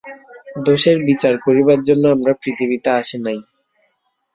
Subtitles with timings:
[0.65, 3.39] দোষের বিচার করিবার জন্য আমরা পৃথিবীতে আসি নাই।